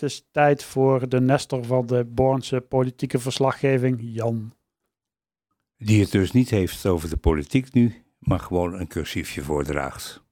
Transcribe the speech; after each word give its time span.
het 0.00 0.10
is 0.10 0.26
tijd 0.30 0.64
voor 0.64 1.08
de 1.08 1.20
Nestor 1.20 1.64
van 1.64 1.86
de 1.86 2.04
Bornse 2.04 2.60
politieke 2.60 3.18
verslaggeving, 3.18 3.98
Jan. 4.00 4.52
Die 5.76 6.00
het 6.00 6.10
dus 6.10 6.32
niet 6.32 6.50
heeft 6.50 6.86
over 6.86 7.08
de 7.08 7.16
politiek 7.16 7.72
nu, 7.72 8.02
maar 8.18 8.40
gewoon 8.40 8.74
een 8.74 8.88
cursiefje 8.88 9.42
voordraagt. 9.42 10.22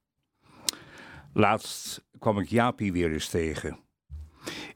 Laatst 1.32 2.04
kwam 2.18 2.38
ik 2.38 2.48
Jaapie 2.48 2.92
weer 2.92 3.12
eens 3.12 3.28
tegen. 3.28 3.78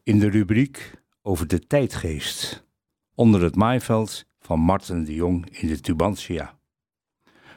In 0.02 0.18
de 0.18 0.28
rubriek 0.28 1.02
over 1.22 1.46
de 1.46 1.66
tijdgeest. 1.66 2.66
Onder 3.14 3.42
het 3.42 3.56
maaiveld 3.56 4.24
van 4.40 4.60
Marten 4.60 5.04
de 5.04 5.14
Jong 5.14 5.58
in 5.58 5.68
de 5.68 5.80
Tubantia. 5.80 6.58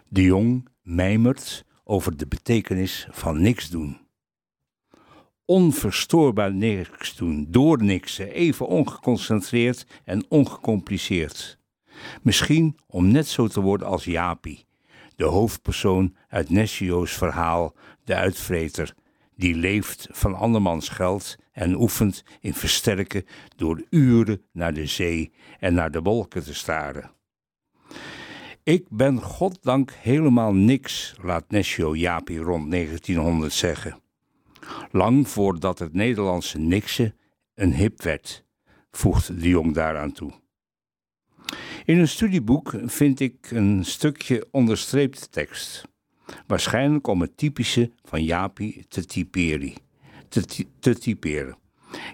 De 0.08 0.24
Jong 0.24 0.68
mijmert 0.82 1.66
over 1.84 2.18
de 2.18 2.28
betekenis 2.28 3.08
van 3.12 3.42
niks 3.42 3.70
doen. 3.70 4.05
Onverstoorbaar 5.46 6.54
niks 6.54 7.16
doen, 7.16 7.48
door 7.50 7.84
niksen, 7.84 8.32
even 8.32 8.68
ongeconcentreerd 8.68 9.86
en 10.04 10.25
ongecompliceerd. 10.29 11.60
Misschien 12.21 12.78
om 12.87 13.11
net 13.11 13.28
zo 13.28 13.47
te 13.47 13.61
worden 13.61 13.87
als 13.87 14.04
Japi, 14.04 14.64
de 15.15 15.23
hoofdpersoon 15.23 16.15
uit 16.28 16.50
Nessio's 16.50 17.11
verhaal, 17.11 17.75
de 18.04 18.15
uitvreter, 18.15 18.96
die 19.36 19.56
leeft 19.56 20.07
van 20.11 20.36
andermans 20.36 20.89
geld 20.89 21.36
en 21.51 21.75
oefent 21.75 22.23
in 22.39 22.54
versterken 22.54 23.25
door 23.56 23.84
uren 23.89 24.42
naar 24.51 24.73
de 24.73 24.86
zee 24.86 25.32
en 25.59 25.73
naar 25.73 25.92
de 25.92 26.01
wolken 26.01 26.43
te 26.43 26.54
staren. 26.54 27.12
Ik 28.64 28.86
ben 28.89 29.21
goddank 29.21 29.92
helemaal 29.92 30.54
niks, 30.54 31.15
laat 31.21 31.50
Nessio 31.50 31.96
Japi 31.96 32.39
rond 32.39 32.72
1900 32.72 33.53
zeggen. 33.53 34.03
Lang 34.95 35.28
voordat 35.28 35.80
het 35.80 35.94
Nederlandse 35.94 36.58
niksen 36.58 37.16
een 37.54 37.73
hip 37.73 38.02
werd, 38.02 38.45
voegt 38.92 39.42
de 39.42 39.50
jong 39.50 39.73
daaraan 39.73 40.12
toe. 40.12 40.31
In 41.86 42.00
een 42.00 42.08
studieboek 42.08 42.74
vind 42.86 43.20
ik 43.20 43.52
een 43.52 43.86
stukje 43.86 44.48
onderstreepte 44.52 45.30
tekst. 45.30 45.88
Waarschijnlijk 46.48 47.08
om 47.08 47.22
het 47.22 47.38
typische 47.38 47.92
van 48.04 48.24
Japi 48.24 48.86
te 48.88 49.06
typeren. 49.06 49.74
Te, 50.80 50.96
typeren. 51.00 51.58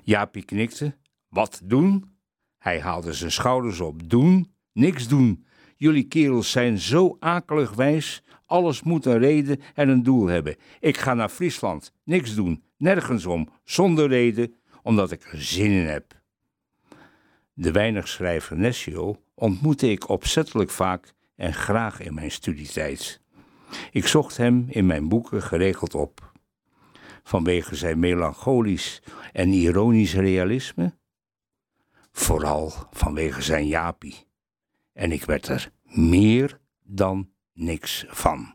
Japi 0.04 0.46
knikte. 0.46 0.98
Wat 1.30 1.62
doen? 1.64 2.12
Hij 2.58 2.80
haalde 2.80 3.14
zijn 3.14 3.32
schouders 3.32 3.80
op. 3.80 4.10
Doen? 4.10 4.54
Niks 4.74 5.08
doen. 5.08 5.46
Jullie 5.76 6.08
kerels 6.08 6.52
zijn 6.52 6.80
zo 6.80 7.18
akelig 7.20 7.74
wijs. 7.74 8.24
Alles 8.52 8.84
moet 8.84 9.06
een 9.06 9.18
reden 9.18 9.60
en 9.74 9.90
een 9.90 10.04
doel 10.04 10.28
hebben. 10.28 10.56
Ik 10.80 10.98
ga 10.98 11.14
naar 11.14 11.30
Friesland. 11.30 11.94
Niks 12.04 12.36
doen. 12.36 12.64
Nergens 12.78 13.26
om. 13.26 13.50
Zonder 13.64 14.08
reden. 14.08 14.56
Omdat 14.84 15.12
ik 15.12 15.24
er 15.24 15.42
zin 15.42 15.72
in 15.72 15.86
heb. 15.86 16.22
De 17.54 17.72
weinig 17.72 18.08
schrijver 18.08 18.58
Nessio 18.58 19.24
ontmoette 19.34 19.92
ik 19.92 20.10
opzettelijk 20.10 20.70
vaak 20.70 21.14
en 21.36 21.54
graag 21.54 22.00
in 22.00 22.14
mijn 22.14 22.32
studietijd. 22.32 23.22
Ik 23.92 24.08
zocht 24.08 24.38
hem 24.38 24.66
in 24.70 24.86
mijn 24.86 25.10
boeken 25.10 25.42
geregeld 25.42 25.96
op. 25.96 26.32
Vanwege 27.24 27.76
zijn 27.76 28.00
melancholisch 28.00 29.02
en 29.32 29.50
ironisch 29.50 30.14
realisme? 30.14 30.98
Vooral 32.12 32.74
vanwege 32.92 33.42
zijn 33.42 33.68
Japi. 33.68 34.16
En 34.94 35.12
ik 35.12 35.24
werd 35.24 35.48
er 35.48 35.72
meer 35.84 36.60
dan 36.84 37.30
niks 37.62 38.06
van. 38.10 38.50